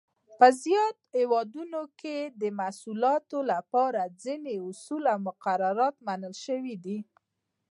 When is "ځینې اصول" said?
4.23-5.03